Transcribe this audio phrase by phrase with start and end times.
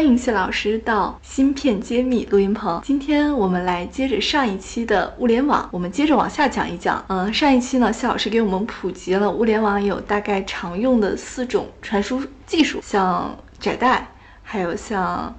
[0.00, 2.80] 欢迎谢老师到芯片揭秘录音棚。
[2.82, 7.04] 今天我们来接着上一期的物联网，我们接着往下讲一讲。
[7.08, 14.10] 嗯，上一期呢，谢老师给我们普及了物联网有大概常用的四种传输技术，像窄带，
[14.42, 15.34] 还有像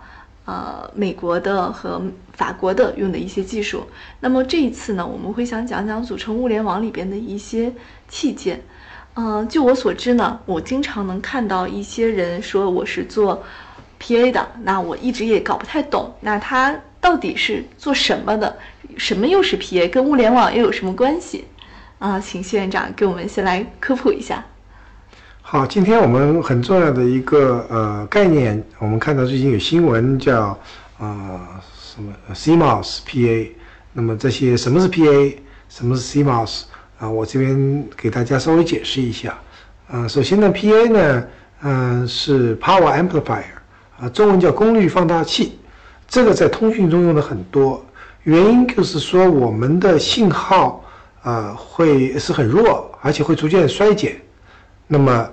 [0.46, 2.00] 呃美国的和
[2.34, 3.88] 法国的用的一些技术。
[4.20, 7.74] 那么这一次呢，我们会想讲讲组成物联网里边的一些
[8.08, 8.62] 器件。
[9.16, 13.42] 嗯，据我所知呢，我经常能看到一些人说我是做。
[14.02, 14.32] P.A.
[14.32, 18.58] 的那我一直也搞不太懂，那它到底是做什么的？
[18.98, 19.88] 什么又是 P.A.？
[19.88, 21.46] 跟物联网又有什么关系？
[22.00, 24.44] 啊，请谢院长给我们先来科普一下。
[25.44, 30.60] 好，今天我们很重要的一个呃概念，我们看到最近有新闻叫
[30.98, 31.40] 呃
[31.80, 33.56] 什么 CMOS P.A.
[33.94, 35.38] 那么这些什么是 P.A.？
[35.70, 36.64] 什么是 CMOS？
[36.98, 39.38] 啊，我这边给大家稍微解释一下。
[39.94, 40.90] 嗯，首先呢，P.A.
[40.90, 41.24] 呢，
[41.62, 43.61] 嗯是 Power Amplifier。
[44.02, 45.60] 啊，中文叫功率放大器，
[46.08, 47.86] 这个在通讯中用的很多，
[48.24, 50.84] 原因就是说我们的信号
[51.22, 54.20] 啊会是很弱，而且会逐渐衰减。
[54.88, 55.30] 那么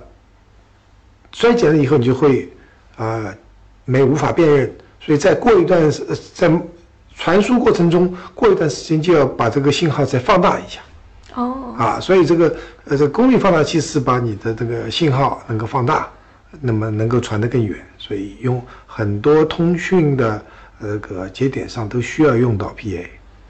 [1.31, 2.47] 衰减了以后，你就会
[2.95, 3.33] 啊
[3.85, 5.91] 没无法辨认，所以在过一段
[6.35, 6.61] 在
[7.15, 10.79] 传输过程中，过一段时间就要把这个信号再放大一下。
[11.33, 16.07] 哦，啊，所以这个呃这功率放大器是把你的这个信号能够放大。
[16.61, 20.43] 那么能够传得更远，所以用很多通讯的
[20.79, 23.05] 那个节点上都需要用到 PA。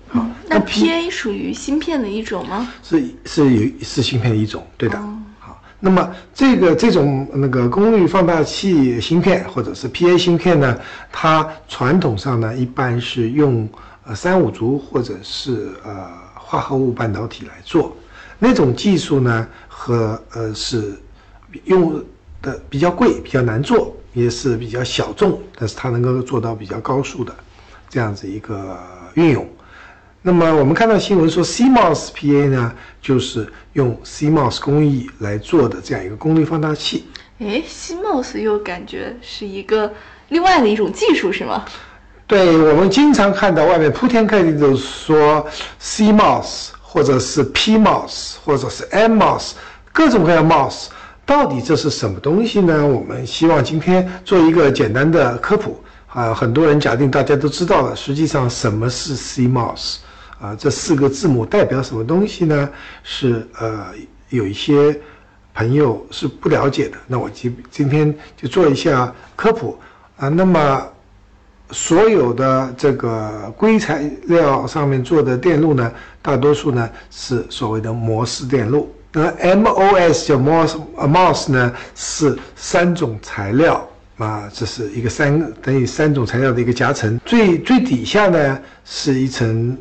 [0.09, 2.69] 好，那 PA 属于芯片的一种吗？
[2.83, 4.97] 是是有是芯片的一种，对的。
[5.39, 10.77] 好，那么这个这种那个功率放大器芯片或者是 PA 芯片呢，
[11.11, 13.69] 它传统上呢一般是用
[14.03, 17.95] 呃三五族或者是呃化合物半导体来做，
[18.37, 20.99] 那种技术呢和呃是
[21.63, 22.03] 用。
[22.41, 27.33] 的比较贵，比较难做，也是比较小众，但是它能够做到比较高速的
[27.89, 28.77] 这样子一个
[29.15, 29.47] 运用。
[30.21, 37.05] 那么我们看到新闻说，CMOS PA 呢，就是用 CMOS 工艺来做的这样一个功率放大器。
[37.39, 39.93] 哎，CMOS 又感觉是一个
[40.27, 41.63] 另外的一种技术，是吗？
[42.27, 45.47] 对，我们经常看到外面铺天盖地的说
[45.81, 49.51] CMOS，或者是 PMOS，或者是 MOS，
[49.93, 50.89] 各种各样 MOS。
[51.29, 52.87] 到底这是什么东西呢？
[52.87, 56.33] 我们希望今天做一个简单的科普啊。
[56.33, 59.97] 很多人假定大家都知道了，实际上什么是 CMOS
[60.41, 60.55] 啊？
[60.55, 62.67] 这四个字母代表什么东西呢？
[63.03, 63.85] 是呃，
[64.29, 64.99] 有一些
[65.53, 66.97] 朋友是不了解的。
[67.05, 69.77] 那我今今天就做一下科普
[70.17, 70.29] 啊。
[70.29, 70.83] 那么
[71.69, 75.91] 所有的这个硅材料上面做的电路呢，
[76.23, 78.91] 大多数呢是所谓的模式电路。
[79.11, 87.19] 那 MOS 叫 MOS，MOS 呢是三种材料啊，这是一个三等于三种材料的一个夹层。
[87.25, 89.75] 最最底下呢是一层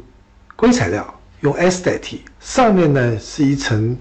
[0.56, 3.94] 硅材料，用 S 代替；上面呢是一层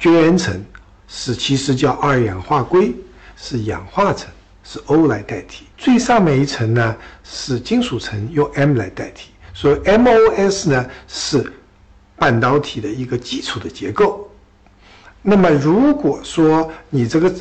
[0.00, 0.64] 绝缘层，
[1.08, 2.94] 是其实叫二氧化硅，
[3.36, 4.30] 是氧化层，
[4.64, 5.66] 是 O 来代替。
[5.76, 9.28] 最上面一层呢是金属层，用 M 来代替。
[9.52, 11.52] 所以 MOS 呢是
[12.16, 14.27] 半导体的一个基础的结构。
[15.20, 17.34] 那么，如果说你这个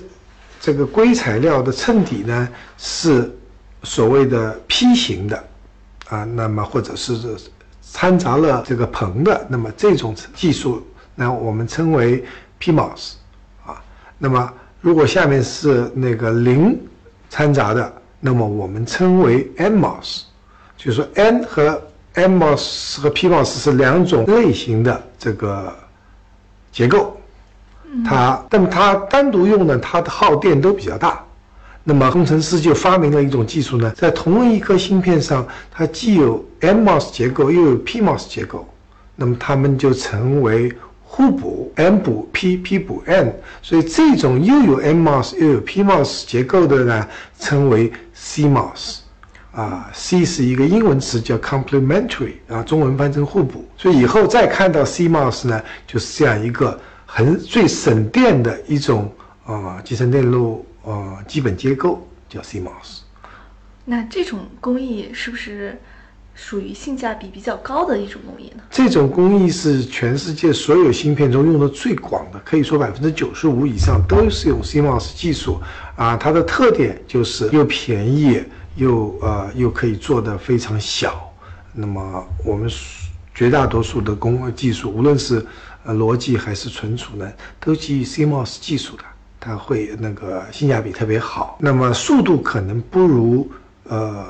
[0.60, 3.32] 这个硅材料的衬底呢是
[3.84, 5.44] 所谓的 P 型的
[6.10, 7.16] 啊，那么或者是
[7.82, 12.24] 掺杂了这个硼的，那么这种技术呢我们称为
[12.60, 13.14] PMOS
[13.66, 13.82] 啊。
[14.18, 14.52] 那么
[14.82, 16.78] 如果下面是那个磷
[17.30, 20.24] 掺杂的，那么我们称为 NMOS，
[20.76, 21.82] 就是说 N 和
[22.16, 25.74] NMOS 和 PMOS 是两种类型的这个
[26.72, 27.17] 结构。
[28.06, 31.24] 它，那么它单独用呢，它的耗电都比较大。
[31.90, 38.68] 那么工程师就发明了一种技术呢，在同一颗芯片上，它既有 MOS 结构又有 PMOS 结构，
[39.16, 40.70] 那么它们就成为
[41.02, 43.34] 互补，M 补 P，P 补 N。
[43.62, 47.08] 所以这种又有 MOS 又有 PMOS 结构的呢，
[47.40, 48.98] 称为 CMOS。
[49.54, 53.66] 啊，C 是一个英文词叫 complementary，啊，中文翻成互补。
[53.78, 56.78] 所以以后再看到 CMOS 呢，就是这样一个。
[57.10, 59.12] 很最省电的一种
[59.46, 63.00] 啊，集成电路啊，基本结构叫 CMOS。
[63.86, 65.80] 那这种工艺是不是
[66.36, 68.62] 属于性价比比较高的一种工艺呢？
[68.70, 75.62] 这种工艺是全世界所有芯片中用的最广的，可以说百分之九十五以上都是用 CMOS 技术
[75.96, 76.18] 啊。
[76.18, 78.44] 它的特点就是又便宜
[78.76, 81.34] 又呃又可以做的非常小。
[81.74, 82.70] 那么我们
[83.34, 85.46] 绝大多数的工技术，无论是
[85.88, 87.28] 呃逻辑还是存储呢，
[87.60, 89.04] 都基于 CMOS 技术的，
[89.40, 91.58] 它会那个性价比特别好。
[91.60, 93.50] 那么速度可能不如
[93.86, 94.24] 呃。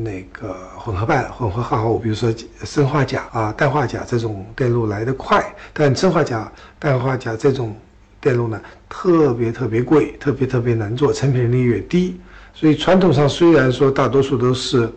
[0.00, 2.32] 那个混合半混合化合物，比如说
[2.62, 6.48] 砷化钾啊、氮化钾这种电路来得快，但砷化钾、
[6.78, 7.74] 氮化钾这种
[8.20, 12.16] 电路呢，特别特别贵，特别特别难做，成品率也低。
[12.54, 14.88] 所以传统上虽然说大多数都是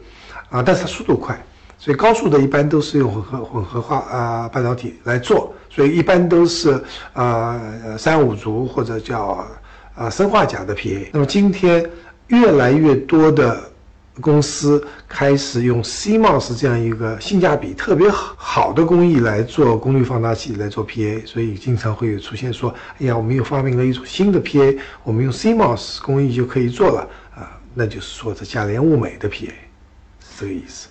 [0.51, 1.35] 啊，但是它速度快，
[1.79, 6.83] 所以高速的一般都是用混合混合化啊半导体来做，所以一般都是
[7.13, 7.59] 啊
[7.97, 9.47] 三五族或者叫
[9.95, 11.09] 啊砷化钾的 PA。
[11.13, 11.89] 那么今天
[12.27, 13.71] 越来越多的。
[14.19, 30.89] 公司开始用 CMOS 这样一个性价比特别好的工艺来做功率放大器，来做 PA，所以经常会有出现说：“哎呀，我们又发明了一种新的 PA，我们用 CMOS 工艺就可以做了啊。”那就是说这价廉物美的 PA，是这个意思。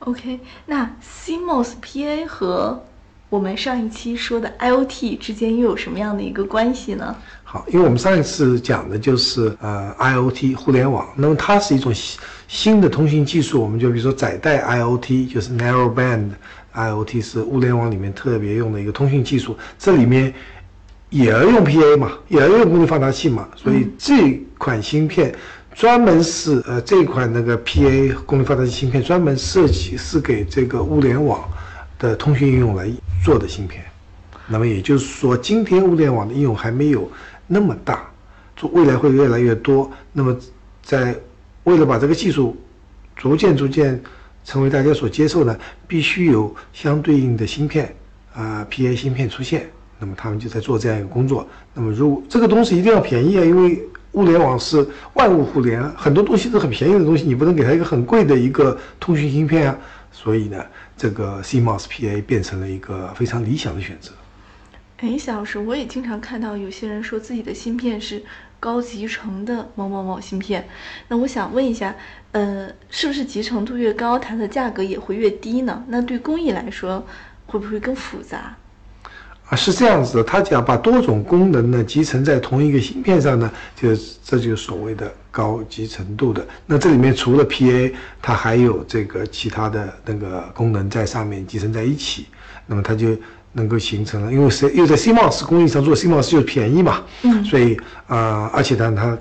[0.00, 2.84] OK，那 CMOS PA 和
[3.30, 7.14] 我们上一期说的 IOT 之间又有什么样的一个关系呢？
[7.44, 16.30] 好，因为我们上一次讲的就是呃 IOT 互联网，那么它是一种新新的通信技术，我们就比如说窄带 IOT，就是 Narrowband
[16.74, 20.32] IOT 是物联网里面特别用的一个通讯技术，这里面
[21.10, 25.34] 也要用 PA 嘛，也要用功率放大器嘛，所以这款芯片
[25.74, 31.46] 专门是呃这款那个 PA 功率放大器芯片专门设计是给这个物联网
[31.98, 32.90] 的通讯应用来
[33.24, 33.84] 做的芯片，
[34.46, 37.10] 那么也就是说，今天物联网的应用还没有。
[37.50, 38.06] 那么大，
[38.56, 39.90] 做未来会越来越多。
[40.12, 40.36] 那么，
[40.82, 41.16] 在
[41.64, 42.54] 为了把这个技术
[43.16, 43.98] 逐渐逐渐
[44.44, 47.94] 成为大家所接受呢，必须有相对应的芯片
[48.34, 49.68] 啊，PA 芯片出现。
[49.98, 51.46] 那么他们就在做这样一个工作。
[51.72, 53.82] 那么如果这个东西一定要便宜啊，因为
[54.12, 59.78] 物联网是万物互联，很多东西都很便宜的东西，你不能给它一个很贵的一个通讯芯片啊。
[60.20, 60.66] 所以呢，
[60.96, 64.10] 这个 CMOS PA 变成了一个非常理想的选择。
[64.96, 68.20] 哎，夏老师，我也经常看到有些人说自己的芯片是
[68.58, 70.68] 高集成的某某某芯片。
[71.06, 71.94] 那我想问一下，
[72.32, 75.84] 呃，是不是集成度越高，它的价格也会越低呢？
[75.86, 77.06] 那对工艺来说，
[77.46, 78.56] 会不会更复杂？
[79.48, 83.94] 啊，是这样子的，它讲把多种功能呢集成在同一个芯片上呢，就
[84.24, 86.44] 这就是所谓的高集成度的。
[86.66, 92.26] 那这里面除了 PA，它还有这个其他的那个功能在上面集成在一起，
[92.66, 93.16] 那么它就。
[93.50, 97.76] 能够形成了，因为谁又在 CMOS 工艺上做 CMOS 就便宜嘛，嗯，所以
[98.06, 99.18] 啊，而且呢，它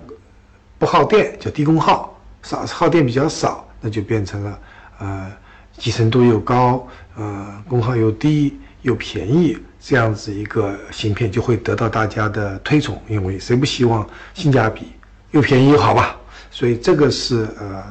[0.77, 4.59] 不耗电，叫低功耗，少耗电比较少，那就变成了
[4.99, 5.31] 呃，
[5.77, 6.85] 集成度又高，
[7.15, 14.91] 呃，功耗又低又便宜，这样子一个芯片就会得到大家的推崇，因为谁不希望性价比
[15.31, 16.15] 又便宜又好吧？
[16.49, 17.83] 所以这个是呃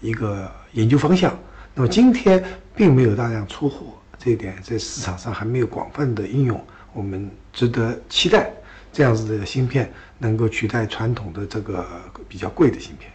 [0.00, 1.36] 一个研究方向。
[1.74, 2.42] 那么今天
[2.74, 3.86] 并没有大量出货。
[4.18, 8.52] 这一点在市场上还没有广泛的应用，我们值得期待
[8.92, 11.84] 这样子的芯片能够取代传统的这个
[12.28, 13.10] 比较贵的芯片。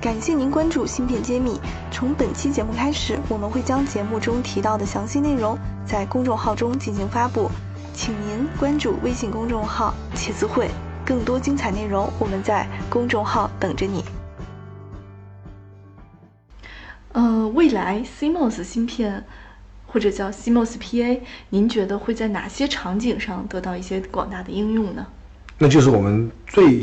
[0.00, 1.50] 感谢您关注《芯片揭秘》，
[1.92, 5.56] 从本期节目开始，我们会将节目中提到的详细内容
[5.86, 7.48] 在公众号中进行发布，
[7.94, 10.68] 请您关注微信公众号“茄子会”，
[11.04, 14.04] 更多精彩内容我们在公众号等着你。
[17.12, 19.24] 呃，未来 CMOS 芯片。
[19.84, 25.06] 或者叫 CMOS PA，您觉得会在哪些场景上得到一些广大的应用呢？
[25.58, 26.80] 那就是我们最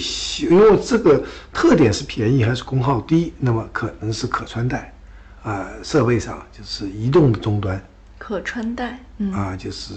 [0.48, 4.94] 因为这个特点是便宜还是功耗低，那么可能是可穿戴，
[5.41, 7.84] 啊，设备上就是移动的终端，
[8.20, 9.00] 可穿戴，
[9.34, 9.96] 啊，就是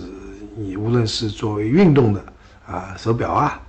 [0.57, 2.33] 你无论是作为运动的
[2.67, 3.61] 啊手表啊，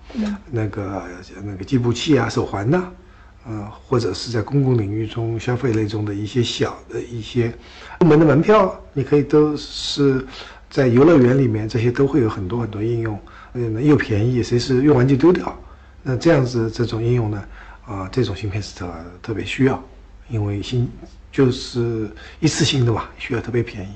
[0.52, 1.04] 那个
[1.44, 2.90] 那个计步器啊手环呐。
[3.46, 7.54] 呃，或者是在公共领域中消费类中的一些小的一些
[8.00, 10.26] 入门的门票，你可以都是
[10.70, 13.20] 在游乐园里面，这些都会有很多很多应用，
[13.52, 15.54] 嗯，又便宜，随时用完就丢掉。
[16.02, 17.44] 那这样子这种应用呢，
[17.86, 18.90] 啊，这种芯片是特
[19.22, 19.84] 特别需要，
[20.30, 20.90] 因为新
[21.30, 22.10] 就是
[22.40, 23.92] 一次性的嘛，需要特别便宜。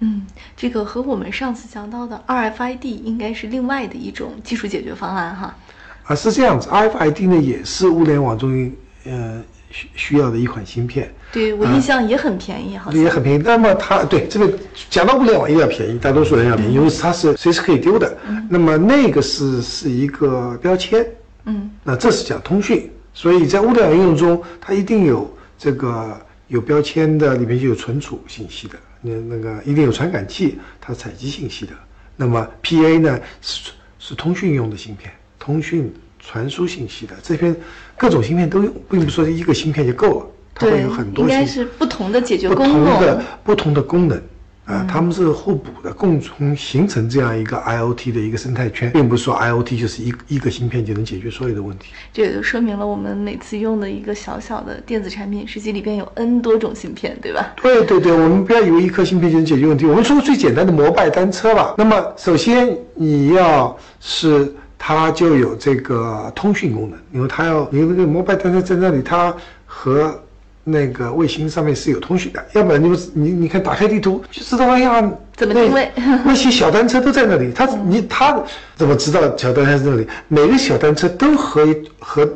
[0.00, 0.26] 嗯，
[0.56, 5.56] 这个和我们上次讲到的 RFID 应该是另外的一种技术解决方案哈。
[6.04, 8.70] 啊，是这样子，RFID 呢也是物联网中
[9.04, 11.12] 呃需需要的一款芯片。
[11.32, 13.42] 对我印象也很便宜，好像也很便宜。
[13.44, 18.16] 那么它对这个讲到物联网，一定要便宜，大多数人要便宜，因为它是随时可以丢的。
[18.48, 21.04] 那么那个是是一个标签，
[21.44, 26.16] 嗯，那这是讲通讯，所以在物联网应用中，它一定有这个
[26.48, 31.72] 有标签的里面就有存储信息的，那那个一定有传感器，它是采集信息的。
[32.16, 37.14] 那么 PA 呢是是通讯用的芯片，通讯传输信息的。
[37.22, 37.54] 这边
[37.98, 43.24] 各种芯片都用，并不是说一个芯片就够了，它会有很，多应该是不同的解决不功同的能。
[43.44, 44.22] 不同的功能
[44.66, 51.92] 啊，他们是互补的，共同形成这样一个 IOT 的一个生态圈，并不是说 IOT 就是一一个芯片就能解决所有的问题。
[52.12, 57.54] 这也就说明了我们每次用的一个小小的电子产品，实际里边有 N 多种芯片，对吧？
[57.62, 59.86] 对对对，我们不要以为一颗芯片就能解决问题。
[59.86, 61.76] 我们说个最简单的摩拜单车吧。
[61.78, 69.32] 那么首先你要是它就有这个通讯功能，因为它要你那个摩拜单车在那里，它
[69.64, 70.20] 和
[70.68, 75.00] 那个卫星上面是有通讯的，要不然你们你你看打开地图就知道哎呀
[75.36, 78.42] 怎么定位那那些小单车都在那里，他你他
[78.74, 80.08] 怎么知道小单车在那里？
[80.26, 81.64] 每个小单车都和
[82.00, 82.28] 和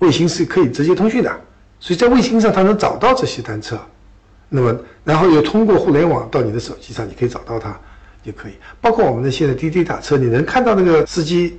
[0.00, 1.40] 卫星是可以直接通讯的，
[1.80, 3.78] 所以在卫星上它能找到这些单车。
[4.50, 7.74] 那么，然后又通过互联网到你的手机上，你可以找到它，
[8.22, 8.52] 就可以。
[8.80, 11.58] 包括我们的现在滴滴打车，你能看到那个司机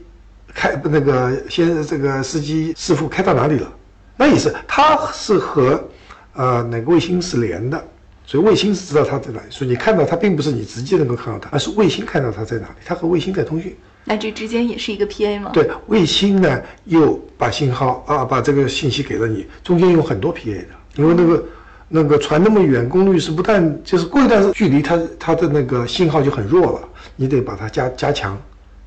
[0.54, 3.70] 开那个先这个司机师傅开到哪里了，
[4.18, 5.82] 那也是，它是和
[6.34, 7.82] 呃哪个卫星是连的，
[8.26, 13.76] 所以卫星是知道它在哪里，所以你看到它并不是你直接能够看到它，而是卫星看到它在哪里，它和卫星在通讯。
[14.04, 15.52] 那这之间也是一个 PA 吗？
[15.54, 21.46] 对，卫星呢又把信号啊，把这个信息给了你，中间有很多 PA 的，因为那个
[21.90, 28.38] 那个传那么远，功率是不但就是过一段距离它它的那个信号就很弱了，你得把它加加强。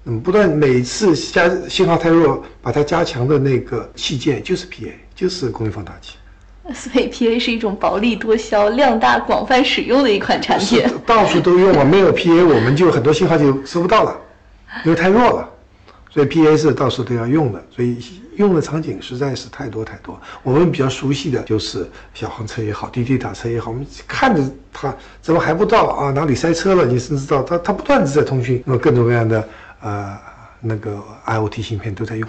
[0.03, 6.17] 那么不断每次加信号太弱，把它加强的那个器件就是 PA，就是功率放大器。
[6.73, 10.83] 所以 PA 是一种薄利多销、量大广泛使用的一款产品。
[11.05, 14.17] 到处都用啊，没有 PA 我们就很多信号就收不到了，
[14.85, 15.49] 因为太弱了。
[16.11, 17.99] 所以 PA 是到处都要用的，所以
[18.37, 20.21] 用的场景实在是太多太多。
[20.43, 26.11] 我们比较熟悉的就是小黄车也好，滴滴打车也好，我们看着它怎么还不到啊？
[26.11, 26.85] 哪里塞车了？
[26.85, 29.49] 你甚至知道它它不断的在通讯，那么各种各样的
[29.81, 30.19] 呃
[30.61, 32.29] 那个 IOT 芯片都在用。